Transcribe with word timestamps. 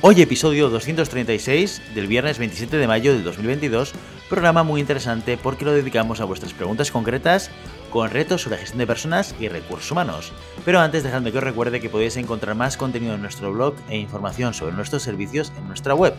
Hoy 0.00 0.22
episodio 0.22 0.70
236 0.70 1.82
del 1.92 2.06
viernes 2.06 2.38
27 2.38 2.76
de 2.76 2.86
mayo 2.86 3.12
del 3.12 3.24
2022, 3.24 3.94
programa 4.28 4.62
muy 4.62 4.80
interesante 4.80 5.36
porque 5.36 5.64
lo 5.64 5.72
dedicamos 5.72 6.20
a 6.20 6.24
vuestras 6.24 6.52
preguntas 6.52 6.92
concretas 6.92 7.50
con 7.90 8.08
retos 8.08 8.42
sobre 8.42 8.58
gestión 8.58 8.78
de 8.78 8.86
personas 8.86 9.34
y 9.40 9.48
recursos 9.48 9.90
humanos. 9.90 10.32
Pero 10.64 10.78
antes 10.78 11.02
dejadme 11.02 11.32
que 11.32 11.38
os 11.38 11.44
recuerde 11.44 11.80
que 11.80 11.90
podéis 11.90 12.16
encontrar 12.16 12.54
más 12.54 12.76
contenido 12.76 13.14
en 13.14 13.22
nuestro 13.22 13.52
blog 13.52 13.74
e 13.88 13.96
información 13.98 14.54
sobre 14.54 14.76
nuestros 14.76 15.02
servicios 15.02 15.52
en 15.58 15.66
nuestra 15.66 15.96
web, 15.96 16.14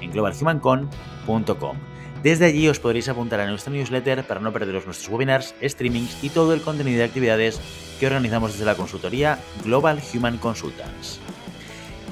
en 0.00 0.10
globalhumancon.com. 0.10 1.76
Desde 2.24 2.46
allí 2.46 2.68
os 2.68 2.80
podréis 2.80 3.08
apuntar 3.08 3.38
a 3.38 3.46
nuestra 3.46 3.72
newsletter 3.72 4.26
para 4.26 4.40
no 4.40 4.52
perderos 4.52 4.86
nuestros 4.86 5.08
webinars, 5.08 5.54
streamings 5.62 6.24
y 6.24 6.30
todo 6.30 6.52
el 6.52 6.62
contenido 6.62 6.98
de 6.98 7.04
actividades 7.04 7.60
que 8.00 8.08
organizamos 8.08 8.54
desde 8.54 8.66
la 8.66 8.74
consultoría 8.74 9.38
Global 9.64 10.02
Human 10.12 10.36
Consultants. 10.38 11.20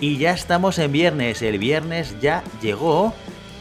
Y 0.00 0.16
ya 0.16 0.30
estamos 0.30 0.78
en 0.78 0.92
viernes, 0.92 1.42
el 1.42 1.58
viernes 1.58 2.14
ya 2.20 2.44
llegó. 2.62 3.12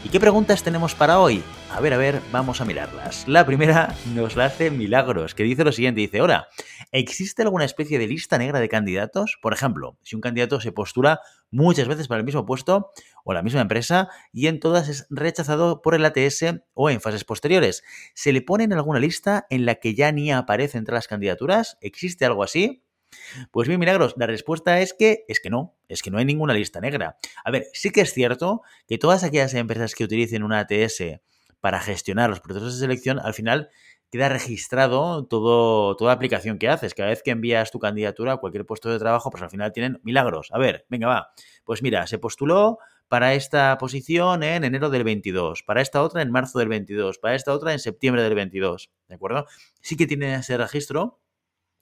¿Y 0.04 0.08
qué 0.08 0.20
preguntas 0.20 0.62
tenemos 0.62 0.94
para 0.94 1.18
hoy? 1.18 1.42
A 1.72 1.80
ver, 1.80 1.92
a 1.92 1.96
ver, 1.96 2.22
vamos 2.30 2.60
a 2.60 2.64
mirarlas. 2.64 3.26
La 3.26 3.44
primera 3.44 3.92
nos 4.14 4.36
la 4.36 4.44
hace 4.44 4.70
Milagros, 4.70 5.34
que 5.34 5.42
dice 5.42 5.64
lo 5.64 5.72
siguiente, 5.72 6.00
dice, 6.00 6.20
ahora, 6.20 6.46
¿existe 6.92 7.42
alguna 7.42 7.64
especie 7.64 7.98
de 7.98 8.06
lista 8.06 8.38
negra 8.38 8.60
de 8.60 8.68
candidatos? 8.68 9.36
Por 9.42 9.52
ejemplo, 9.52 9.98
si 10.04 10.14
un 10.14 10.22
candidato 10.22 10.60
se 10.60 10.70
postula 10.70 11.20
muchas 11.50 11.88
veces 11.88 12.06
para 12.06 12.20
el 12.20 12.24
mismo 12.24 12.46
puesto 12.46 12.92
o 13.24 13.32
la 13.32 13.42
misma 13.42 13.60
empresa 13.60 14.08
y 14.32 14.46
en 14.46 14.60
todas 14.60 14.88
es 14.88 15.08
rechazado 15.10 15.82
por 15.82 15.96
el 15.96 16.04
ATS 16.04 16.44
o 16.72 16.88
en 16.88 17.00
fases 17.00 17.24
posteriores, 17.24 17.82
¿se 18.14 18.32
le 18.32 18.42
pone 18.42 18.62
en 18.62 18.74
alguna 18.74 19.00
lista 19.00 19.48
en 19.50 19.66
la 19.66 19.74
que 19.74 19.96
ya 19.96 20.12
ni 20.12 20.30
aparece 20.30 20.78
entre 20.78 20.94
las 20.94 21.08
candidaturas? 21.08 21.78
¿Existe 21.80 22.24
algo 22.24 22.44
así? 22.44 22.84
Pues 23.50 23.68
bien, 23.68 23.80
milagros, 23.80 24.14
la 24.16 24.26
respuesta 24.26 24.80
es 24.80 24.94
que 24.94 25.24
es 25.28 25.40
que 25.40 25.50
no, 25.50 25.76
es 25.88 26.02
que 26.02 26.10
no 26.10 26.18
hay 26.18 26.24
ninguna 26.24 26.54
lista 26.54 26.80
negra. 26.80 27.18
A 27.44 27.50
ver, 27.50 27.66
sí 27.72 27.90
que 27.90 28.02
es 28.02 28.12
cierto 28.12 28.62
que 28.86 28.98
todas 28.98 29.24
aquellas 29.24 29.54
empresas 29.54 29.94
que 29.94 30.04
utilicen 30.04 30.42
una 30.42 30.60
ATS 30.60 31.20
para 31.60 31.80
gestionar 31.80 32.30
los 32.30 32.40
procesos 32.40 32.74
de 32.74 32.80
selección, 32.80 33.18
al 33.18 33.34
final 33.34 33.70
queda 34.10 34.28
registrado 34.28 35.26
todo, 35.26 35.96
toda 35.96 36.12
aplicación 36.12 36.58
que 36.58 36.68
haces. 36.68 36.94
Cada 36.94 37.10
vez 37.10 37.22
que 37.22 37.30
envías 37.30 37.70
tu 37.70 37.78
candidatura 37.78 38.34
a 38.34 38.36
cualquier 38.38 38.64
puesto 38.64 38.88
de 38.90 38.98
trabajo, 38.98 39.30
pues 39.30 39.42
al 39.42 39.50
final 39.50 39.72
tienen 39.72 40.00
milagros. 40.02 40.48
A 40.52 40.58
ver, 40.58 40.86
venga, 40.88 41.08
va. 41.08 41.32
Pues 41.64 41.82
mira, 41.82 42.06
se 42.06 42.18
postuló 42.18 42.78
para 43.08 43.34
esta 43.34 43.76
posición 43.78 44.42
en 44.42 44.64
enero 44.64 44.90
del 44.90 45.04
22, 45.04 45.62
para 45.62 45.80
esta 45.80 46.02
otra 46.02 46.22
en 46.22 46.30
marzo 46.30 46.58
del 46.58 46.68
22, 46.68 47.18
para 47.18 47.34
esta 47.34 47.52
otra 47.52 47.72
en 47.72 47.78
septiembre 47.78 48.22
del 48.22 48.34
22, 48.34 48.90
¿de 49.08 49.14
acuerdo? 49.14 49.46
Sí 49.80 49.96
que 49.96 50.06
tiene 50.06 50.34
ese 50.34 50.58
registro, 50.58 51.18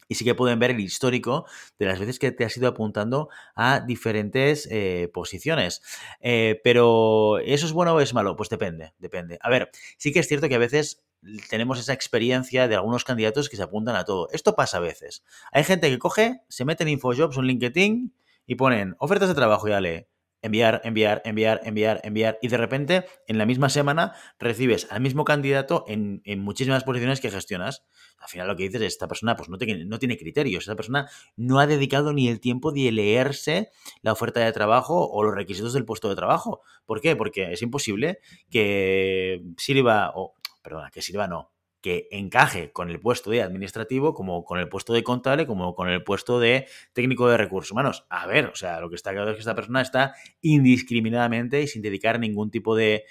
y 0.09 0.15
sí 0.15 0.25
que 0.25 0.35
pueden 0.35 0.59
ver 0.59 0.71
el 0.71 0.81
histórico 0.81 1.47
de 1.79 1.87
las 1.87 1.99
veces 1.99 2.19
que 2.19 2.33
te 2.33 2.45
has 2.45 2.57
ido 2.57 2.69
apuntando 2.69 3.29
a 3.55 3.81
diferentes 3.81 4.69
eh, 4.71 5.11
posiciones. 5.13 5.83
Eh, 6.21 6.61
pero, 6.65 7.39
¿eso 7.39 7.67
es 7.67 7.73
bueno 7.73 7.95
o 7.95 8.01
es 8.01 8.15
malo? 8.15 8.37
Pues 8.37 8.49
depende, 8.49 8.95
depende. 8.99 9.39
A 9.41 9.51
ver, 9.51 9.71
sí 9.99 10.13
que 10.13 10.21
es 10.21 10.29
cierto 10.29 10.49
que 10.49 10.55
a 10.55 10.59
veces 10.59 11.03
tenemos 11.51 11.79
esa 11.79 11.93
experiencia 11.93 12.69
de 12.69 12.77
algunos 12.77 13.05
candidatos 13.05 13.49
que 13.49 13.57
se 13.57 13.63
apuntan 13.63 13.97
a 13.97 14.05
todo. 14.05 14.29
Esto 14.33 14.55
pasa 14.55 14.79
a 14.79 14.81
veces. 14.81 15.25
Hay 15.53 15.65
gente 15.65 15.91
que 15.91 15.99
coge, 15.99 16.43
se 16.49 16.65
mete 16.65 16.85
en 16.85 16.91
InfoJobs 16.91 17.37
o 17.37 17.41
en 17.41 17.47
LinkedIn 17.47 18.15
y 18.47 18.55
ponen 18.55 18.95
ofertas 18.99 19.29
de 19.29 19.35
trabajo 19.35 19.67
y 19.67 19.73
dale 19.73 20.09
enviar, 20.47 20.81
enviar, 20.85 21.23
enviar, 21.25 21.61
enviar, 21.65 22.01
enviar, 22.03 22.39
y 22.41 22.49
de 22.49 22.57
repente 22.57 23.05
en 23.27 23.39
la 23.39 23.47
misma 23.47 23.69
semana 23.69 24.15
recibes 24.39 24.87
al 24.91 25.01
mismo 25.01 25.25
candidato 25.25 25.85
en, 25.87 26.23
muchísimas 26.41 26.85
posiciones 26.85 27.21
que 27.21 27.31
gestionas. 27.31 27.85
Al 28.19 28.29
final 28.29 28.49
lo 28.49 28.57
que 28.57 28.65
dices 28.65 28.81
es, 28.81 28.95
esta 28.95 29.09
persona 29.09 29.37
pues 29.37 29.49
no, 29.49 29.59
no 29.87 29.99
tiene 29.99 30.17
criterios, 30.17 30.65
esta 30.65 30.77
persona 30.77 31.09
no 31.37 31.61
ha 31.61 31.67
dedicado 31.67 32.13
ni 32.13 32.29
el 32.29 32.41
tiempo 32.41 32.73
de 32.73 32.91
leerse 32.93 33.71
la 34.03 34.13
oferta 34.13 34.41
de 34.41 34.53
trabajo 34.53 35.09
o 35.09 35.23
los 35.23 35.35
requisitos 35.35 35.73
del 35.73 35.85
puesto 35.85 36.09
de 36.09 36.17
trabajo. 36.17 36.63
¿Por 36.87 37.01
qué? 37.01 37.17
Porque 37.17 37.53
es 37.53 37.63
imposible 37.63 38.21
que 38.51 39.43
sirva, 39.57 40.13
o 40.15 40.35
perdona, 40.63 40.91
que 40.91 41.03
sirva 41.03 41.29
no, 41.29 41.51
que 41.87 42.09
encaje 42.11 42.73
con 42.73 42.91
el 42.91 42.99
puesto 42.99 43.31
de 43.31 43.43
administrativo, 43.43 44.13
como 44.13 44.45
con 44.45 44.59
el 44.59 44.69
puesto 44.69 44.93
de 44.93 45.05
contable, 45.05 45.47
como 45.47 45.77
con 45.77 45.89
el 45.89 46.03
puesto 46.03 46.41
de 46.41 46.67
técnico 46.93 47.29
de 47.29 47.37
recursos 47.37 47.71
humanos. 47.71 48.07
A 48.09 48.27
ver, 48.27 48.47
o 48.47 48.57
sea, 48.57 48.81
lo 48.81 48.91
que 48.91 48.97
está 48.97 49.13
claro 49.13 49.31
es 49.31 49.37
que 49.37 49.39
esta 49.39 49.55
persona 49.55 49.83
está 49.83 50.13
indiscriminadamente 50.41 51.63
y 51.63 51.69
sin 51.69 51.83
dedicar 51.83 52.19
ningún 52.19 52.51
tipo 52.51 52.75
de, 52.75 53.05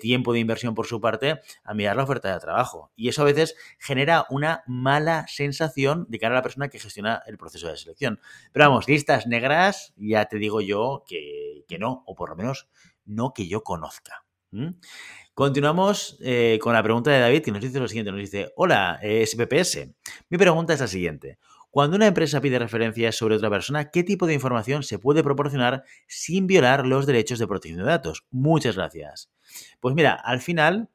tiempo 0.00 0.32
de 0.32 0.38
inversión 0.38 0.76
por 0.76 0.86
su 0.86 1.00
parte 1.00 1.40
a 1.64 1.74
mirar 1.74 1.96
la 1.96 2.04
oferta 2.04 2.32
de 2.32 2.38
trabajo. 2.38 2.92
Y 2.94 3.08
eso 3.08 3.22
a 3.22 3.24
veces 3.24 3.56
genera 3.80 4.26
una 4.30 4.62
mala 4.68 5.26
sensación 5.26 6.06
de 6.08 6.20
cara 6.20 6.36
a 6.36 6.38
la 6.38 6.42
persona 6.42 6.68
que 6.68 6.78
gestiona 6.78 7.24
el 7.26 7.36
proceso 7.36 7.66
de 7.66 7.78
selección. 7.78 8.20
Pero 8.52 8.68
vamos, 8.68 8.86
listas 8.86 9.26
negras, 9.26 9.92
ya 9.96 10.26
te 10.26 10.36
digo 10.36 10.60
yo 10.60 11.02
que, 11.04 11.64
que 11.66 11.80
no, 11.80 12.04
o 12.06 12.14
por 12.14 12.30
lo 12.30 12.36
menos 12.36 12.68
no 13.04 13.32
que 13.34 13.48
yo 13.48 13.64
conozca. 13.64 14.24
Continuamos 15.34 16.18
eh, 16.20 16.58
con 16.60 16.72
la 16.72 16.82
pregunta 16.82 17.10
de 17.10 17.20
David 17.20 17.42
que 17.42 17.52
nos 17.52 17.60
dice 17.60 17.78
lo 17.78 17.88
siguiente, 17.88 18.10
nos 18.10 18.20
dice, 18.20 18.52
hola, 18.56 19.00
SPPS. 19.02 19.88
Mi 20.28 20.38
pregunta 20.38 20.74
es 20.74 20.80
la 20.80 20.88
siguiente. 20.88 21.38
Cuando 21.70 21.96
una 21.96 22.08
empresa 22.08 22.40
pide 22.40 22.58
referencias 22.58 23.14
sobre 23.14 23.36
otra 23.36 23.48
persona, 23.48 23.90
¿qué 23.90 24.02
tipo 24.02 24.26
de 24.26 24.34
información 24.34 24.82
se 24.82 24.98
puede 24.98 25.22
proporcionar 25.22 25.84
sin 26.08 26.48
violar 26.48 26.84
los 26.84 27.06
derechos 27.06 27.38
de 27.38 27.46
protección 27.46 27.78
de 27.78 27.86
datos? 27.86 28.26
Muchas 28.30 28.74
gracias. 28.74 29.30
Pues 29.78 29.94
mira, 29.94 30.14
al 30.14 30.40
final, 30.40 30.90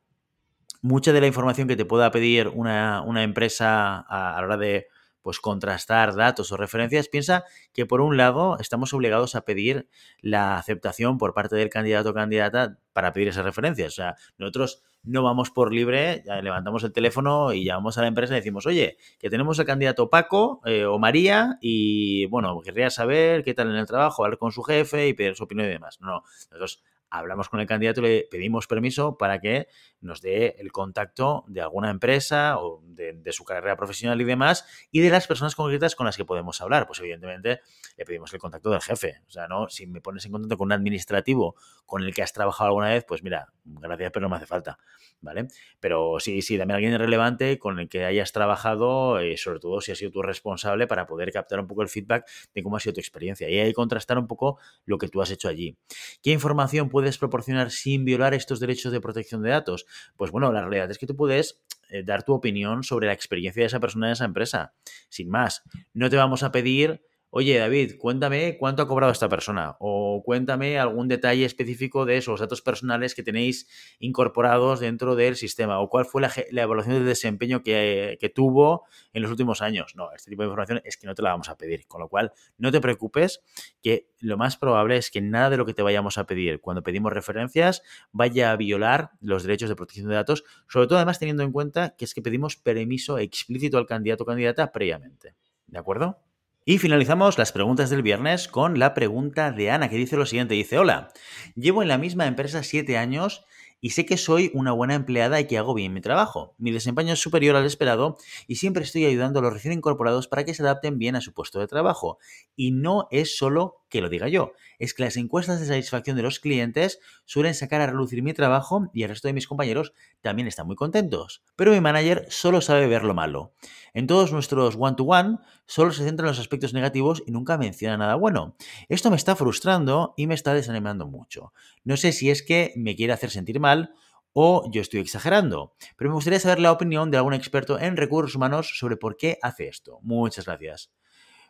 mucha 0.81 1.13
de 1.13 1.21
la 1.21 1.27
información 1.27 1.69
que 1.69 1.77
te 1.77 1.85
pueda 1.85 2.11
pedir 2.11 2.49
una, 2.49 3.03
empresa 3.23 3.99
a, 3.99 4.35
la 4.41 4.45
hora 4.45 4.57
de 4.57 4.87
pues 5.25 5.39
contrastar 5.39 6.13
datos 6.13 6.51
o 6.51 6.55
referencias, 6.55 7.07
piensa 7.07 7.45
que 7.73 7.87
por 7.87 7.99
un 7.99 8.15
lado 8.15 8.59
estamos 8.59 8.93
obligados 8.93 9.33
a 9.33 9.41
pedir 9.41 9.89
la 10.21 10.55
aceptación 10.59 11.17
por 11.17 11.33
parte 11.33 11.55
del 11.55 11.71
candidato 11.71 12.11
o 12.11 12.13
candidata 12.13 12.77
para 12.93 13.11
pedir 13.11 13.29
esas 13.29 13.43
referencias. 13.43 13.93
O 13.93 13.95
sea, 13.95 14.15
nosotros 14.37 14.83
no 15.01 15.23
vamos 15.23 15.49
por 15.49 15.73
libre, 15.73 16.23
levantamos 16.43 16.83
el 16.83 16.93
teléfono 16.93 17.53
y 17.53 17.65
llamamos 17.65 17.97
a 17.97 18.01
la 18.01 18.07
empresa 18.07 18.35
y 18.35 18.37
decimos, 18.37 18.67
oye, 18.67 18.97
que 19.17 19.31
tenemos 19.31 19.57
el 19.57 19.65
candidato 19.65 20.11
Paco 20.11 20.61
eh, 20.63 20.85
o 20.85 20.99
María 20.99 21.57
y, 21.59 22.27
bueno, 22.27 22.61
querría 22.61 22.91
saber 22.91 23.43
qué 23.43 23.55
tal 23.55 23.71
en 23.71 23.77
el 23.77 23.87
trabajo, 23.87 24.23
hablar 24.23 24.37
con 24.37 24.51
su 24.51 24.61
jefe 24.61 25.07
y 25.07 25.15
pedir 25.15 25.33
su 25.35 25.45
opinión 25.45 25.67
y 25.67 25.71
demás. 25.71 25.97
No, 26.01 26.21
nosotros 26.51 26.83
hablamos 27.17 27.49
con 27.49 27.59
el 27.59 27.67
candidato 27.67 28.01
y 28.01 28.03
le 28.03 28.27
pedimos 28.29 28.67
permiso 28.67 29.17
para 29.17 29.39
que 29.39 29.67
nos 30.01 30.21
dé 30.21 30.55
el 30.59 30.71
contacto 30.71 31.43
de 31.47 31.61
alguna 31.61 31.89
empresa 31.89 32.59
o 32.59 32.81
de, 32.85 33.21
su 33.31 33.43
carrera 33.43 33.75
profesional 33.75 34.19
y 34.21 34.23
demás 34.23 34.65
y 34.91 35.01
de 35.01 35.09
las 35.09 35.27
personas 35.27 35.55
concretas 35.55 35.95
con 35.95 36.05
las 36.05 36.15
que 36.17 36.25
podemos 36.25 36.61
hablar. 36.61 36.87
Pues 36.87 36.99
evidentemente 36.99 37.61
le 37.97 38.05
pedimos 38.05 38.33
el 38.33 38.39
contacto 38.39 38.69
del 38.69 38.81
jefe. 38.81 39.21
O 39.27 39.31
sea, 39.31 39.47
no, 39.47 39.67
si 39.69 39.87
me 39.87 40.01
pones 40.01 40.25
en 40.25 40.31
contacto 40.31 40.57
con 40.57 40.67
un 40.67 40.71
administrativo 40.73 41.55
con 41.85 42.03
el 42.03 42.13
que 42.13 42.21
has 42.21 42.33
trabajado 42.33 42.69
alguna 42.69 42.89
vez, 42.89 43.05
pues 43.05 43.23
mira, 43.23 43.51
gracias, 43.63 44.11
pero 44.11 44.23
no 44.23 44.29
me 44.29 44.37
hace 44.37 44.45
falta. 44.45 44.77
¿Vale? 45.21 45.47
Pero 45.79 46.19
sí, 46.19 46.41
sí, 46.41 46.59
a 46.59 46.63
alguien 46.63 46.97
relevante 46.97 47.57
con 47.57 47.79
el 47.79 47.89
que 47.89 48.05
hayas 48.05 48.31
trabajado, 48.31 49.19
eh, 49.19 49.37
sobre 49.37 49.59
todo 49.59 49.81
si 49.81 49.91
has 49.91 49.97
sido 49.97 50.11
tú 50.11 50.21
responsable 50.21 50.87
para 50.87 51.07
poder 51.07 51.31
captar 51.31 51.59
un 51.59 51.67
poco 51.67 51.81
el 51.81 51.89
feedback 51.89 52.27
de 52.53 52.63
cómo 52.63 52.77
ha 52.77 52.79
sido 52.79 52.93
tu 52.93 52.99
experiencia 52.99 53.49
y 53.49 53.57
ahí 53.59 53.73
contrastar 53.73 54.17
un 54.17 54.27
poco 54.27 54.59
lo 54.85 54.97
que 54.97 55.07
tú 55.07 55.21
has 55.21 55.31
hecho 55.31 55.47
allí. 55.47 55.77
¿Qué 56.21 56.31
información 56.31 56.89
puedes 57.05 57.19
proporcionar 57.19 57.69
sin 57.69 58.03
violar 58.03 58.33
estos 58.33 58.59
derechos 58.59 58.91
de 58.91 58.99
protección 58.99 59.43
de 59.43 59.51
datos? 59.51 59.85
Pues 60.17 60.31
bueno, 60.31 60.51
la 60.51 60.61
realidad 60.61 60.89
es 60.89 60.97
que 60.97 61.05
tú 61.05 61.15
puedes 61.15 61.61
eh, 61.89 62.01
dar 62.03 62.23
tu 62.23 62.33
opinión 62.33 62.81
sobre 62.81 63.05
la 63.05 63.13
experiencia 63.13 63.61
de 63.61 63.67
esa 63.67 63.79
persona 63.79 64.07
en 64.07 64.13
esa 64.13 64.25
empresa. 64.25 64.73
Sin 65.07 65.29
más, 65.29 65.61
no 65.93 66.09
te 66.09 66.15
vamos 66.15 66.41
a 66.41 66.51
pedir 66.51 67.05
oye 67.37 67.57
David, 67.57 67.97
cuéntame 67.97 68.57
cuánto 68.57 68.81
ha 68.81 68.87
cobrado 68.87 69.11
esta 69.11 69.27
persona 69.27 69.75
o 69.79 70.23
cuéntame 70.23 70.79
algún 70.79 71.09
detalle 71.09 71.43
específico 71.43 72.05
de 72.05 72.15
esos 72.15 72.39
datos 72.39 72.61
personales 72.61 73.13
que 73.13 73.23
tenéis 73.23 73.67
incorporados 73.99 74.79
dentro 74.79 75.17
del 75.17 75.35
sistema 75.35 75.81
o 75.81 75.89
cuál 75.89 76.05
fue 76.05 76.21
la, 76.21 76.31
evaluación 76.63 76.95
de 76.95 77.03
desempeño 77.03 77.61
que, 77.61 78.17
que, 78.21 78.29
tuvo 78.29 78.85
en 79.11 79.21
los 79.21 79.29
últimos 79.29 79.61
años. 79.61 79.95
No, 79.97 80.13
este 80.13 80.31
tipo 80.31 80.43
de 80.43 80.47
información 80.47 80.81
es 80.85 80.95
que 80.95 81.07
no 81.07 81.13
te 81.13 81.23
la 81.23 81.31
vamos 81.31 81.49
a 81.49 81.57
pedir, 81.57 81.85
con 81.87 81.99
lo 81.99 82.07
cual 82.07 82.31
no 82.57 82.71
te 82.71 82.79
preocupes 82.79 83.41
que 83.83 84.07
lo 84.21 84.37
más 84.37 84.55
probable 84.55 84.95
es 84.95 85.11
que 85.11 85.19
nada 85.19 85.49
de 85.49 85.57
lo 85.57 85.65
que 85.65 85.73
te 85.73 85.81
vayamos 85.81 86.17
a 86.17 86.25
pedir 86.27 86.61
cuando 86.61 86.83
pedimos 86.83 87.11
referencias 87.11 87.81
vaya 88.13 88.51
a 88.51 88.55
violar 88.55 89.11
los 89.19 89.43
derechos 89.43 89.67
de 89.67 89.75
protección 89.75 90.07
de 90.07 90.15
datos, 90.15 90.45
sobre 90.69 90.87
todo 90.87 90.99
además 90.99 91.19
teniendo 91.19 91.43
en 91.43 91.51
cuenta 91.51 91.97
que 91.97 92.05
es 92.05 92.13
que 92.13 92.21
pedimos 92.21 92.55
permiso 92.55 93.19
explícito 93.19 93.77
al 93.77 93.87
candidato 93.87 94.23
o 94.23 94.25
candidata 94.25 94.71
previamente. 94.71 95.35
¿De 95.67 95.77
acuerdo? 95.77 96.24
Y 96.67 96.79
finalizamos 96.79 97.37
las 97.37 97.51
preguntas 97.51 97.91
del 97.91 98.01
viernes 98.01 98.47
con 98.47 98.79
la 98.79 98.95
pregunta 98.95 99.51
de 99.51 99.69
Ana, 99.69 99.87
que 99.87 99.97
dice 99.97 100.17
lo 100.17 100.25
siguiente. 100.25 100.55
Dice, 100.55 100.79
hola, 100.79 101.09
llevo 101.55 101.83
en 101.83 101.87
la 101.87 101.99
misma 101.99 102.25
empresa 102.25 102.63
siete 102.63 102.97
años 102.97 103.45
y 103.81 103.91
sé 103.91 104.07
que 104.07 104.17
soy 104.17 104.49
una 104.55 104.71
buena 104.71 104.95
empleada 104.95 105.39
y 105.39 105.45
que 105.45 105.59
hago 105.59 105.75
bien 105.75 105.93
mi 105.93 106.01
trabajo. 106.01 106.55
Mi 106.57 106.71
desempeño 106.71 107.13
es 107.13 107.19
superior 107.19 107.55
al 107.55 107.67
esperado 107.67 108.17
y 108.47 108.55
siempre 108.55 108.83
estoy 108.83 109.05
ayudando 109.05 109.37
a 109.37 109.41
los 109.43 109.53
recién 109.53 109.75
incorporados 109.75 110.27
para 110.27 110.43
que 110.43 110.55
se 110.55 110.63
adapten 110.63 110.97
bien 110.97 111.15
a 111.15 111.21
su 111.21 111.33
puesto 111.33 111.59
de 111.59 111.67
trabajo. 111.67 112.17
Y 112.55 112.71
no 112.71 113.07
es 113.11 113.37
solo 113.37 113.84
que 113.89 114.01
lo 114.01 114.09
diga 114.09 114.27
yo, 114.27 114.53
es 114.79 114.93
que 114.93 115.03
las 115.03 115.17
encuestas 115.17 115.59
de 115.59 115.65
satisfacción 115.65 116.15
de 116.15 116.23
los 116.23 116.39
clientes 116.39 116.99
suelen 117.25 117.53
sacar 117.53 117.81
a 117.81 117.87
relucir 117.87 118.21
mi 118.23 118.33
trabajo 118.33 118.89
y 118.93 119.03
el 119.03 119.09
resto 119.09 119.27
de 119.27 119.33
mis 119.33 119.47
compañeros 119.47 119.93
también 120.21 120.47
están 120.47 120.67
muy 120.67 120.75
contentos. 120.75 121.43
Pero 121.55 121.71
mi 121.71 121.81
manager 121.81 122.25
solo 122.29 122.61
sabe 122.61 122.87
ver 122.87 123.03
lo 123.03 123.13
malo. 123.13 123.53
En 123.93 124.07
todos 124.07 124.31
nuestros 124.31 124.75
one-to-one 124.77 125.37
solo 125.65 125.91
se 125.91 126.03
centra 126.03 126.25
en 126.25 126.29
los 126.29 126.39
aspectos 126.39 126.73
negativos 126.73 127.23
y 127.25 127.31
nunca 127.31 127.57
menciona 127.57 127.97
nada 127.97 128.15
bueno. 128.15 128.55
Esto 128.89 129.09
me 129.09 129.15
está 129.15 129.35
frustrando 129.35 130.13
y 130.17 130.27
me 130.27 130.33
está 130.33 130.53
desanimando 130.53 131.07
mucho. 131.07 131.53
No 131.83 131.97
sé 131.97 132.11
si 132.11 132.29
es 132.29 132.43
que 132.43 132.73
me 132.75 132.95
quiere 132.95 133.13
hacer 133.13 133.29
sentir 133.29 133.59
mal 133.59 133.93
o 134.33 134.69
yo 134.69 134.81
estoy 134.81 134.99
exagerando, 134.99 135.73
pero 135.95 136.09
me 136.09 136.15
gustaría 136.15 136.41
saber 136.41 136.59
la 136.59 136.73
opinión 136.73 137.09
de 137.09 137.17
algún 137.17 137.33
experto 137.33 137.79
en 137.79 137.95
recursos 137.95 138.35
humanos 138.35 138.73
sobre 138.77 138.97
por 138.97 139.15
qué 139.15 139.39
hace 139.41 139.69
esto. 139.69 139.99
Muchas 140.01 140.45
gracias. 140.45 140.91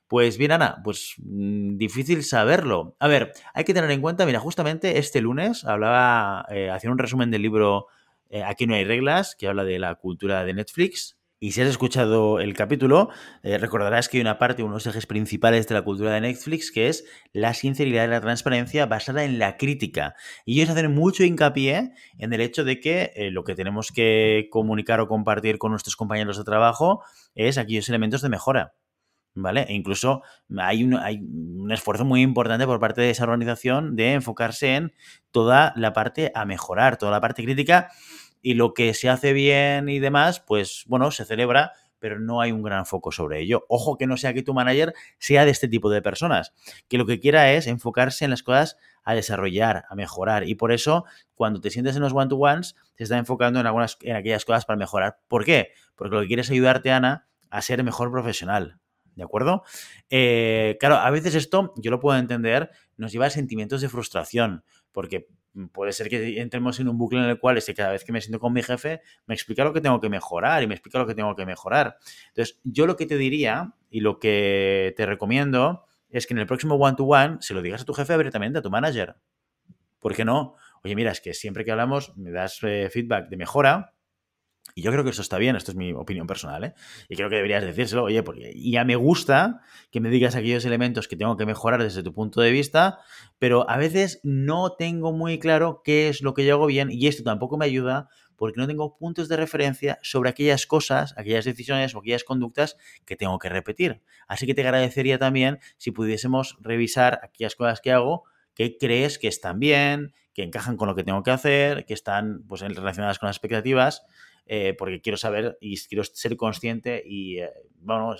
Pues 0.07 0.37
bien, 0.37 0.51
Ana, 0.51 0.81
pues 0.83 1.15
mm, 1.17 1.77
difícil 1.77 2.23
saberlo. 2.23 2.95
A 2.99 3.07
ver, 3.07 3.33
hay 3.53 3.63
que 3.63 3.73
tener 3.73 3.89
en 3.89 4.01
cuenta, 4.01 4.25
mira, 4.25 4.39
justamente 4.39 4.99
este 4.99 5.19
lunes 5.21 5.65
hablaba, 5.65 6.45
eh, 6.49 6.69
hacía 6.69 6.91
un 6.91 6.99
resumen 6.99 7.31
del 7.31 7.41
libro 7.41 7.87
eh, 8.29 8.43
Aquí 8.43 8.67
no 8.67 8.75
hay 8.75 8.83
reglas, 8.83 9.35
que 9.35 9.47
habla 9.47 9.63
de 9.63 9.79
la 9.79 9.95
cultura 9.95 10.45
de 10.45 10.53
Netflix. 10.53 11.17
Y 11.39 11.51
si 11.51 11.61
has 11.61 11.67
escuchado 11.67 12.39
el 12.39 12.53
capítulo, 12.53 13.09
eh, 13.43 13.57
recordarás 13.57 14.07
que 14.07 14.17
hay 14.17 14.21
una 14.21 14.37
parte, 14.39 14.63
unos 14.63 14.85
ejes 14.87 15.05
principales 15.05 15.67
de 15.67 15.75
la 15.75 15.81
cultura 15.83 16.11
de 16.13 16.21
Netflix, 16.21 16.71
que 16.71 16.87
es 16.87 17.05
la 17.33 17.53
sinceridad 17.53 18.05
y 18.05 18.07
la 18.07 18.21
transparencia 18.21 18.85
basada 18.85 19.23
en 19.25 19.37
la 19.39 19.57
crítica. 19.57 20.15
Y 20.45 20.59
ellos 20.61 20.71
hacen 20.71 20.93
mucho 20.93 21.23
hincapié 21.23 21.93
en 22.17 22.33
el 22.33 22.41
hecho 22.41 22.63
de 22.63 22.79
que 22.79 23.11
lo 23.31 23.43
que 23.43 23.55
tenemos 23.55 23.91
que 23.91 24.47
comunicar 24.51 24.99
o 25.01 25.07
compartir 25.07 25.57
con 25.57 25.71
nuestros 25.71 25.95
compañeros 25.95 26.37
de 26.37 26.43
trabajo 26.45 27.03
es 27.35 27.57
aquellos 27.57 27.89
elementos 27.89 28.21
de 28.21 28.29
mejora. 28.29 28.73
¿Vale? 29.35 29.65
E 29.69 29.73
incluso 29.73 30.23
hay 30.57 30.83
un, 30.83 30.95
un 30.95 31.71
esfuerzo 31.71 32.05
muy 32.05 32.21
importante 32.21 32.65
por 32.65 32.79
parte 32.79 33.01
de 33.01 33.11
esa 33.11 33.23
organización 33.23 33.95
de 33.95 34.13
enfocarse 34.13 34.75
en 34.75 34.93
toda 35.31 35.73
la 35.75 35.93
parte 35.93 36.31
a 36.33 36.45
mejorar, 36.45 36.97
toda 36.97 37.11
la 37.11 37.21
parte 37.21 37.43
crítica 37.43 37.89
y 38.41 38.53
lo 38.53 38.73
que 38.73 38.93
se 38.93 39.09
hace 39.09 39.33
bien 39.33 39.89
y 39.89 39.99
demás, 39.99 40.39
pues 40.39 40.85
bueno, 40.87 41.11
se 41.11 41.25
celebra, 41.25 41.73
pero 41.97 42.19
no 42.19 42.41
hay 42.41 42.51
un 42.51 42.61
gran 42.61 42.85
foco 42.85 43.11
sobre 43.11 43.39
ello. 43.41 43.65
Ojo 43.69 43.97
que 43.97 44.05
no 44.05 44.17
sea 44.17 44.35
que 44.35 44.43
tu 44.43 44.53
manager 44.53 44.93
sea 45.17 45.45
de 45.45 45.51
este 45.51 45.67
tipo 45.67 45.89
de 45.89 46.03
personas, 46.03 46.53
que 46.87 46.99
lo 46.99 47.07
que 47.07 47.19
quiera 47.19 47.51
es 47.53 47.65
enfocarse 47.65 48.23
en 48.23 48.29
las 48.29 48.43
cosas 48.43 48.77
a 49.03 49.15
desarrollar, 49.15 49.85
a 49.89 49.95
mejorar. 49.95 50.47
Y 50.47 50.53
por 50.53 50.71
eso, 50.71 51.05
cuando 51.33 51.59
te 51.59 51.71
sientes 51.71 51.95
en 51.95 52.03
los 52.03 52.13
one-to-ones, 52.13 52.75
te 52.95 53.03
está 53.03 53.17
enfocando 53.17 53.59
en, 53.59 53.65
algunas, 53.65 53.97
en 54.01 54.15
aquellas 54.15 54.45
cosas 54.45 54.65
para 54.65 54.77
mejorar. 54.77 55.17
¿Por 55.27 55.43
qué? 55.43 55.71
Porque 55.95 56.13
lo 56.13 56.21
que 56.21 56.27
quiere 56.27 56.43
es 56.43 56.51
ayudarte, 56.51 56.91
Ana, 56.91 57.27
a 57.49 57.61
ser 57.63 57.83
mejor 57.83 58.11
profesional, 58.11 58.79
¿de 59.15 59.23
acuerdo? 59.23 59.63
Eh, 60.09 60.77
claro, 60.79 60.95
a 60.95 61.09
veces 61.09 61.35
esto, 61.35 61.73
yo 61.77 61.91
lo 61.91 61.99
puedo 61.99 62.17
entender, 62.17 62.69
nos 62.97 63.11
lleva 63.11 63.25
a 63.25 63.29
sentimientos 63.29 63.81
de 63.81 63.89
frustración, 63.89 64.63
porque 64.91 65.27
puede 65.71 65.93
ser 65.93 66.09
que 66.09 66.41
entremos 66.41 66.79
en 66.79 66.89
un 66.89 66.97
bucle 66.97 67.19
en 67.19 67.29
el 67.29 67.39
cual 67.39 67.57
es 67.57 67.65
que 67.65 67.73
cada 67.73 67.91
vez 67.91 68.03
que 68.03 68.11
me 68.11 68.21
siento 68.21 68.39
con 68.39 68.53
mi 68.53 68.61
jefe, 68.61 69.01
me 69.25 69.33
explica 69.33 69.63
lo 69.63 69.73
que 69.73 69.81
tengo 69.81 69.99
que 69.99 70.09
mejorar 70.09 70.63
y 70.63 70.67
me 70.67 70.75
explica 70.75 70.99
lo 70.99 71.07
que 71.07 71.15
tengo 71.15 71.35
que 71.35 71.45
mejorar. 71.45 71.97
Entonces, 72.29 72.59
yo 72.63 72.85
lo 72.85 72.95
que 72.97 73.05
te 73.05 73.17
diría 73.17 73.73
y 73.89 74.01
lo 74.01 74.19
que 74.19 74.93
te 74.97 75.05
recomiendo 75.05 75.85
es 76.09 76.27
que 76.27 76.33
en 76.33 76.39
el 76.39 76.45
próximo 76.45 76.75
one-to-one 76.75 77.37
se 77.39 77.53
lo 77.53 77.61
digas 77.61 77.81
a 77.81 77.85
tu 77.85 77.93
jefe 77.93 78.13
abiertamente, 78.13 78.59
a 78.59 78.61
tu 78.61 78.69
manager. 78.69 79.15
¿Por 79.99 80.13
qué 80.13 80.25
no? 80.25 80.55
Oye, 80.83 80.95
mira, 80.95 81.11
es 81.11 81.21
que 81.21 81.33
siempre 81.33 81.65
que 81.65 81.71
hablamos 81.71 82.15
me 82.17 82.31
das 82.31 82.59
eh, 82.63 82.89
feedback 82.91 83.29
de 83.29 83.37
mejora, 83.37 83.94
y 84.77 84.81
yo 84.81 84.91
creo 84.91 85.05
que 85.05 85.11
eso 85.11 85.21
está 85.21 85.37
bien, 85.37 85.55
esto 85.55 85.71
es 85.71 85.77
mi 85.77 85.93
opinión 85.93 86.27
personal, 86.27 86.65
¿eh? 86.65 86.73
Y 87.07 87.15
creo 87.15 87.29
que 87.29 87.37
deberías 87.37 87.63
decírselo, 87.63 88.03
oye, 88.03 88.21
porque 88.23 88.53
ya 88.55 88.83
me 88.83 88.97
gusta 88.97 89.61
que 89.89 90.01
me 90.01 90.09
digas 90.09 90.35
aquellos 90.35 90.65
elementos 90.65 91.07
que 91.07 91.15
tengo 91.15 91.37
que 91.37 91.45
mejorar 91.45 91.81
desde 91.81 92.03
tu 92.03 92.13
punto 92.13 92.41
de 92.41 92.51
vista, 92.51 92.99
pero 93.39 93.69
a 93.69 93.77
veces 93.77 94.19
no 94.23 94.73
tengo 94.73 95.13
muy 95.13 95.39
claro 95.39 95.81
qué 95.81 96.09
es 96.09 96.21
lo 96.21 96.33
que 96.33 96.45
yo 96.45 96.55
hago 96.55 96.65
bien 96.65 96.91
y 96.91 97.07
esto 97.07 97.23
tampoco 97.23 97.57
me 97.57 97.63
ayuda 97.63 98.09
porque 98.35 98.59
no 98.59 98.67
tengo 98.67 98.97
puntos 98.97 99.29
de 99.29 99.37
referencia 99.37 99.97
sobre 100.01 100.29
aquellas 100.29 100.67
cosas, 100.67 101.13
aquellas 101.15 101.45
decisiones 101.45 101.95
o 101.95 101.99
aquellas 101.99 102.25
conductas 102.25 102.75
que 103.05 103.15
tengo 103.15 103.39
que 103.39 103.47
repetir. 103.47 104.01
Así 104.27 104.45
que 104.45 104.53
te 104.53 104.61
agradecería 104.61 105.17
también 105.17 105.59
si 105.77 105.91
pudiésemos 105.91 106.57
revisar 106.59 107.21
aquellas 107.23 107.55
cosas 107.55 107.79
que 107.79 107.93
hago 107.93 108.25
que 108.55 108.77
crees 108.77 109.19
que 109.19 109.27
están 109.27 109.59
bien, 109.59 110.13
que 110.33 110.43
encajan 110.43 110.77
con 110.77 110.87
lo 110.87 110.95
que 110.95 111.03
tengo 111.03 111.23
que 111.23 111.31
hacer, 111.31 111.85
que 111.85 111.93
están 111.93 112.43
pues, 112.47 112.61
relacionadas 112.61 113.19
con 113.19 113.27
las 113.27 113.35
expectativas 113.35 114.03
eh, 114.45 114.75
porque 114.77 115.01
quiero 115.01 115.17
saber 115.17 115.57
y 115.59 115.79
quiero 115.87 116.03
ser 116.03 116.37
consciente 116.37 117.01
y, 117.05 117.39
eh, 117.39 117.51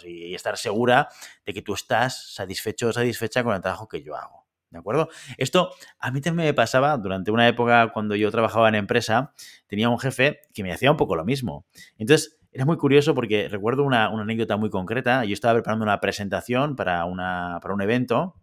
y, 0.06 0.34
estar 0.34 0.58
segura 0.58 1.08
de 1.46 1.54
que 1.54 1.62
tú 1.62 1.74
estás 1.74 2.34
satisfecho 2.34 2.88
o 2.88 2.94
satisfecha 2.94 3.44
con 3.44 3.54
el 3.56 3.62
trabajo 3.62 3.88
que 3.88 4.02
yo 4.02 4.16
hago. 4.16 4.46
¿De 4.70 4.80
acuerdo? 4.80 5.10
Esto 5.38 5.72
a 6.00 6.12
mí 6.12 6.22
también 6.22 6.48
me 6.48 6.54
pasaba 6.54 6.98
durante 6.98 7.32
una 7.32 7.48
época 7.48 7.92
cuando 7.94 8.16
yo 8.16 8.30
trabajaba 8.32 8.68
en 8.70 8.76
empresa, 8.76 9.34
tenía 9.68 9.88
un 9.90 10.00
jefe 10.00 10.42
que 10.54 10.64
me 10.64 10.74
hacía 10.74 10.92
un 10.92 10.98
poco 10.98 11.16
lo 11.16 11.24
mismo. 11.24 11.66
Entonces, 11.98 12.40
era 12.52 12.66
muy 12.66 12.78
curioso 12.78 13.14
porque 13.14 13.48
recuerdo 13.48 13.84
una, 13.84 14.06
anécdota 14.08 14.58
muy 14.58 14.70
concreta. 14.70 15.26
Yo 15.26 15.34
estaba 15.34 15.56
preparando 15.56 15.84
una 15.84 16.00
presentación 16.00 16.76
para, 16.76 17.06
una, 17.06 17.60
para 17.62 17.74
un 17.74 17.82
evento 17.82 18.36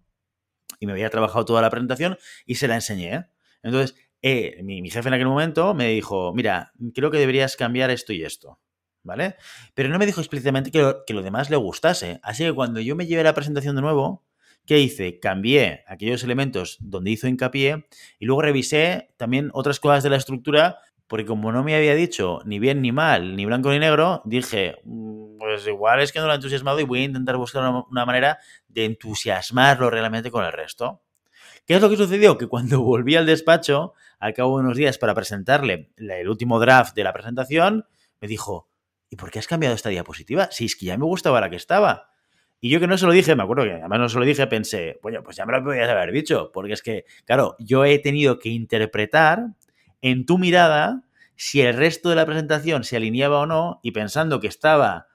y 0.79 0.87
me 0.87 0.93
había 0.93 1.11
trabajado 1.11 1.45
toda 1.45 1.63
la 1.63 1.71
presentación 1.71 2.19
y 2.47 2.57
se 2.57 2.69
la 2.69 2.75
enseñé. 2.75 3.27
Entonces, 3.63 3.97
eh, 4.23 4.61
mi, 4.63 4.89
jefe 4.89 5.09
en 5.09 5.15
aquel 5.15 5.27
momento 5.27 5.75
me 5.75 5.89
dijo, 5.89 6.33
mira, 6.33 6.73
creo 6.95 7.11
que 7.11 7.19
deberías 7.19 7.57
cambiar 7.57 7.91
esto 7.91 8.13
y 8.13 8.23
esto. 8.25 8.61
¿Vale? 9.05 9.35
Pero 9.75 9.89
no 9.89 9.99
me 9.99 10.07
dijo 10.07 10.21
explícitamente 10.21 10.71
que 10.71 11.13
lo, 11.13 11.23
demás 11.23 11.51
le 11.51 11.57
gustase. 11.57 12.21
Así 12.23 12.45
que 12.45 12.53
cuando 12.53 12.79
yo 12.79 12.95
me 12.95 13.07
llevé 13.07 13.25
la 13.25 13.35
presentación 13.35 13.75
de 13.75 13.83
nuevo, 13.83 14.25
¿qué 14.65 14.79
hice? 14.79 15.19
Cambié 15.19 15.83
aquellos 15.89 16.23
elementos 16.23 16.77
donde 16.81 17.11
hizo 17.11 17.27
hincapié 17.27 17.89
y 18.21 18.27
luego 18.27 18.43
revisé 18.43 19.13
también 19.17 19.51
otras 19.55 19.81
cosas 19.81 20.05
de 20.05 20.11
la 20.11 20.17
estructura, 20.17 20.79
porque 21.09 21.27
como 21.27 21.51
no 21.51 21.65
me 21.65 21.75
había 21.75 21.97
dicho 21.97 22.43
ni 22.45 22.61
bien 22.61 22.81
ni 22.81 22.93
mal, 22.93 23.35
ni 23.35 23.45
blanco 23.45 23.73
ni 23.73 23.81
negro, 23.81 24.23
dije, 24.25 24.77
mm, 24.85 25.39
pues 25.39 25.67
igual 25.67 26.01
es 26.01 26.13
que 26.13 26.21
no 26.21 26.27
lo 26.27 26.33
he 26.33 26.37
entusiasmado 26.37 26.79
y 26.79 26.85
voy 26.85 27.01
a 27.01 27.05
intentar 27.05 27.37
buscar 27.39 27.85
una 27.91 28.07
manera 28.07 28.39
de 28.69 28.85
entusiasmarlo 28.85 29.91
realmente 29.91 30.31
con 30.31 30.45
el 30.45 30.53
resto. 30.53 31.03
¿Qué 31.67 31.75
es 31.75 31.81
lo 31.81 31.89
que 31.89 31.97
sucedió? 31.97 32.39
Que 32.39 32.47
cuando 32.47 32.81
volví 32.83 33.17
al 33.17 33.27
despacho, 33.27 33.95
al 34.19 34.35
cabo 34.35 34.59
de 34.59 34.65
unos 34.65 34.77
días 34.77 34.99
para 34.99 35.15
presentarle 35.15 35.91
el 35.97 36.29
último 36.29 36.61
draft 36.61 36.95
de 36.95 37.05
la 37.05 37.13
presentación, 37.13 37.87
me 38.21 38.29
dijo, 38.29 38.69
¿y 39.11 39.17
por 39.17 39.31
qué 39.31 39.39
has 39.39 39.47
cambiado 39.47 39.75
esta 39.75 39.89
diapositiva? 39.89 40.49
Si 40.51 40.65
es 40.65 40.77
que 40.77 40.87
ya 40.87 40.97
me 40.97 41.05
gustaba 41.05 41.41
la 41.41 41.51
que 41.51 41.57
estaba. 41.57 42.13
Y 42.65 42.71
yo 42.71 42.79
que 42.79 42.87
no 42.87 42.97
se 42.97 43.07
lo 43.07 43.13
dije, 43.13 43.35
me 43.35 43.43
acuerdo 43.43 43.65
que 43.65 43.73
además 43.73 43.99
no 43.99 44.09
se 44.09 44.19
lo 44.21 44.25
dije, 44.25 44.47
pensé, 44.47 45.01
bueno, 45.03 45.25
pues 45.25 45.37
ya 45.37 45.45
me 45.45 45.53
lo 45.53 45.65
podías 45.65 45.91
haber 45.91 46.13
dicho, 46.13 46.53
porque 46.55 46.75
es 46.75 46.83
que, 46.83 47.05
claro, 47.25 47.57
yo 47.59 47.85
he 47.85 47.99
tenido 47.99 48.39
que 48.39 48.51
interpretar 48.51 49.49
en 50.01 50.27
tu 50.27 50.39
mirada 50.39 51.03
si 51.35 51.61
el 51.61 51.77
resto 51.77 52.09
de 52.09 52.15
la 52.15 52.25
presentación 52.25 52.85
se 52.85 52.97
alineaba 52.97 53.41
o 53.41 53.47
no, 53.47 53.81
y 53.83 53.91
pensando 53.91 54.39
que 54.39 54.47
estaba 54.47 55.09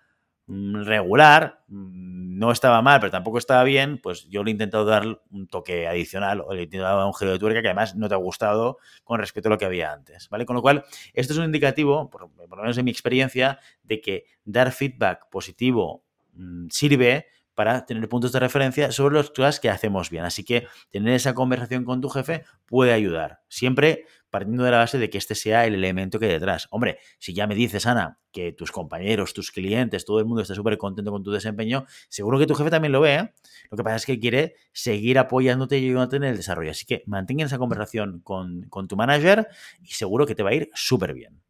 mm, 0.48 0.84
regular, 0.84 1.63
mm, 1.69 2.26
no 2.38 2.51
estaba 2.51 2.84
mal, 2.84 3.00
pero 3.00 3.10
tampoco 3.10 3.39
estaba 3.39 3.63
bien, 3.63 3.98
pues 3.98 4.29
yo 4.29 4.44
le 4.44 4.51
he 4.51 4.53
intentado 4.53 4.86
dar 4.86 5.22
un 5.32 5.48
toque 5.48 5.88
adicional 5.88 6.41
o 6.41 6.53
le 6.53 6.62
he 6.62 6.63
intentado 6.65 7.00
dar 7.00 7.08
un 7.08 7.13
giro 7.15 7.32
de 7.32 7.39
tuerca 7.39 7.63
que 7.63 7.70
además 7.70 7.96
no 7.96 8.08
te 8.08 8.13
ha 8.13 8.17
gustado 8.17 8.77
con 9.03 9.20
respecto 9.20 9.50
a 9.50 9.51
lo 9.51 9.58
que 9.58 9.65
había 9.65 9.91
antes, 9.91 10.29
¿vale? 10.29 10.46
Con 10.46 10.56
lo 10.56 10.62
cual, 10.62 10.86
esto 11.13 11.34
es 11.34 11.39
un 11.39 11.46
indicativo, 11.46 12.12
por, 12.12 12.29
lo 12.29 12.58
menos 12.62 12.77
en 12.77 12.86
mi 12.86 12.91
experiencia, 12.91 13.60
de 13.82 14.01
que 14.01 14.25
dar 14.46 14.72
feedback 14.72 15.29
positivo 15.32 16.03
mm, 16.34 16.67
sirve 16.70 17.25
para 17.57 17.87
tener 17.87 18.07
puntos 18.07 18.31
de 18.31 18.39
referencia 18.39 18.91
sobre 18.91 19.15
las 19.15 19.31
cosas 19.31 19.59
que 19.59 19.67
hacemos 19.67 20.11
bien. 20.11 20.25
Así 20.25 20.43
que 20.43 20.67
tener 20.91 21.15
esa 21.15 21.33
conversación 21.33 21.85
con 21.85 22.01
tu 22.01 22.07
jefe 22.07 22.43
puede 22.67 22.93
ayudar. 22.93 23.39
Siempre 23.49 24.05
partiendo 24.29 24.63
de 24.63 24.69
la 24.69 24.77
base 24.77 24.99
de 24.99 25.09
que 25.09 25.17
este 25.17 25.33
sea 25.33 25.65
el 25.65 25.73
elemento 25.73 26.19
que 26.19 26.27
hay 26.27 26.33
detrás. 26.33 26.67
Hombre, 26.69 26.99
si 27.17 27.33
ya 27.33 27.47
me 27.47 27.55
dices, 27.55 27.87
Ana, 27.87 28.19
que 28.31 28.51
tus 28.51 28.71
compañeros, 28.71 29.33
tus 29.33 29.49
clientes, 29.49 30.05
todo 30.05 30.19
el 30.19 30.25
mundo 30.25 30.43
está 30.43 30.53
súper 30.53 30.77
contento 30.77 31.09
con 31.09 31.23
tu 31.23 31.31
desempeño, 31.31 31.85
seguro 32.09 32.37
que 32.37 32.45
tu 32.45 32.53
jefe 32.53 32.69
también 32.69 32.91
lo 32.91 33.01
ve. 33.01 33.15
¿eh? 33.15 33.33
Lo 33.71 33.77
que 33.77 33.83
pasa 33.83 33.95
es 33.95 34.05
que 34.05 34.19
quiere 34.19 34.53
seguir 34.71 35.17
apoyándote 35.17 35.79
y 35.79 35.85
ayudándote 35.85 36.17
en 36.17 36.25
el 36.25 36.37
desarrollo. 36.37 36.69
Así 36.69 36.85
que 36.85 37.01
mantenga 37.07 37.43
esa 37.43 37.57
conversación 37.57 38.19
con, 38.19 38.67
con 38.69 38.87
tu 38.87 38.95
manager 38.95 39.47
y 39.81 39.93
seguro 39.93 40.27
que 40.27 40.35
te 40.35 40.43
va 40.43 40.51
a 40.51 40.53
ir 40.53 40.69
súper 40.75 41.15
bien. 41.15 41.41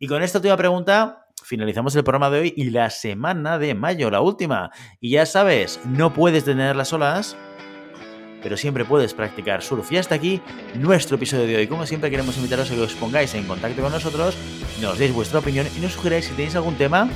Y 0.00 0.08
con 0.08 0.24
esta 0.24 0.38
última 0.38 0.56
pregunta 0.56 1.25
finalizamos 1.46 1.94
el 1.96 2.04
programa 2.04 2.30
de 2.30 2.40
hoy 2.40 2.54
y 2.56 2.70
la 2.70 2.90
semana 2.90 3.58
de 3.58 3.74
mayo, 3.74 4.10
la 4.10 4.20
última. 4.20 4.70
Y 5.00 5.10
ya 5.10 5.26
sabes, 5.26 5.80
no 5.84 6.12
puedes 6.12 6.44
detener 6.44 6.76
las 6.76 6.92
olas 6.92 7.36
pero 8.46 8.56
siempre 8.56 8.84
puedes 8.84 9.12
practicar 9.12 9.60
surf. 9.60 9.90
Y 9.90 9.96
hasta 9.96 10.14
aquí 10.14 10.40
nuestro 10.76 11.16
episodio 11.16 11.48
de 11.48 11.56
hoy. 11.56 11.66
Como 11.66 11.84
siempre 11.84 12.10
queremos 12.10 12.36
invitaros 12.36 12.70
a 12.70 12.76
que 12.76 12.80
os 12.80 12.94
pongáis 12.94 13.34
en 13.34 13.44
contacto 13.44 13.82
con 13.82 13.90
nosotros, 13.90 14.36
nos 14.80 14.98
deis 14.98 15.12
vuestra 15.12 15.40
opinión 15.40 15.66
y 15.76 15.80
nos 15.80 15.94
sugeráis 15.94 16.26
si 16.26 16.32
tenéis 16.34 16.54
algún 16.54 16.76
tema 16.76 17.08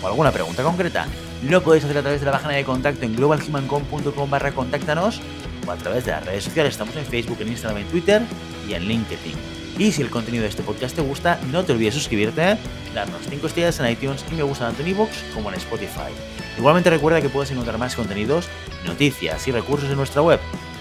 o 0.00 0.06
alguna 0.06 0.30
pregunta 0.30 0.62
concreta. 0.62 1.08
lo 1.42 1.64
podéis 1.64 1.84
hacer 1.84 1.98
a 1.98 2.02
través 2.02 2.20
de 2.20 2.26
la 2.26 2.32
página 2.32 2.52
de 2.52 2.64
contacto 2.64 3.04
en 3.04 3.16
globalhumancom.com 3.16 4.30
barra 4.30 4.52
contáctanos 4.52 5.20
o 5.66 5.72
a 5.72 5.76
través 5.76 6.04
de 6.04 6.12
las 6.12 6.24
redes 6.24 6.44
sociales. 6.44 6.74
Estamos 6.74 6.94
en 6.94 7.04
Facebook, 7.04 7.38
en 7.40 7.48
Instagram, 7.48 7.82
en 7.82 7.88
Twitter 7.88 8.22
y 8.68 8.74
en 8.74 8.84
LinkedIn. 8.84 9.57
Y 9.78 9.92
si 9.92 10.02
el 10.02 10.10
contenido 10.10 10.42
de 10.42 10.48
este 10.48 10.64
podcast 10.64 10.96
te 10.96 11.02
gusta, 11.02 11.40
no 11.52 11.64
te 11.64 11.72
olvides 11.72 11.94
suscribirte, 11.94 12.58
darnos 12.94 13.22
5 13.30 13.46
estrellas 13.46 13.78
en 13.78 13.90
iTunes 13.90 14.24
y 14.30 14.34
me 14.34 14.42
gusta 14.42 14.66
tanto 14.66 14.82
en 14.82 14.88
iVoox 14.88 15.10
como 15.32 15.50
en 15.50 15.56
Spotify. 15.56 16.10
Igualmente 16.58 16.90
recuerda 16.90 17.22
que 17.22 17.28
puedes 17.28 17.52
encontrar 17.52 17.78
más 17.78 17.94
contenidos, 17.94 18.48
noticias 18.84 19.46
y 19.46 19.52
recursos 19.52 19.88
en 19.88 19.96
nuestra 19.96 20.20
web 20.20 20.40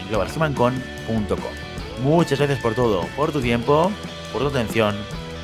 en. 0.10 1.48
Muchas 2.04 2.40
gracias 2.40 2.60
por 2.60 2.74
todo, 2.74 3.06
por 3.16 3.32
tu 3.32 3.42
tiempo, 3.42 3.92
por 4.34 4.42
tu 4.42 4.48
atención 4.48 4.96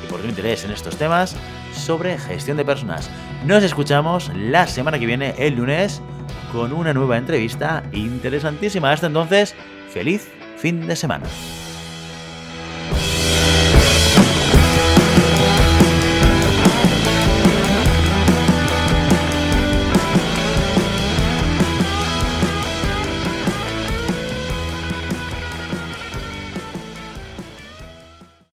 y 0.04 0.10
por 0.10 0.20
tu 0.20 0.28
interés 0.28 0.64
en 0.64 0.70
estos 0.70 0.96
temas 0.96 1.36
sobre 1.72 2.18
gestión 2.18 2.56
de 2.56 2.64
personas. 2.64 3.10
Nos 3.44 3.62
escuchamos 3.62 4.30
la 4.34 4.66
semana 4.66 4.98
que 4.98 5.06
viene, 5.06 5.34
el 5.38 5.54
lunes, 5.54 6.00
con 6.52 6.72
una 6.72 6.94
nueva 6.94 7.18
entrevista 7.18 7.82
interesantísima. 7.92 8.92
Hasta 8.92 9.08
entonces, 9.08 9.54
feliz 9.90 10.28
fin 10.56 10.86
de 10.86 10.96
semana. 10.96 11.26